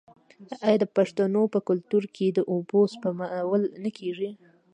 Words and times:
آیا 0.65 0.77
د 0.81 0.85
پښتنو 0.97 1.41
په 1.53 1.59
کلتور 1.67 2.03
کې 2.15 2.27
د 2.31 2.39
اوبو 2.53 2.79
سپمول 2.93 3.61
نه 3.83 3.89
کیږي؟ 3.97 4.29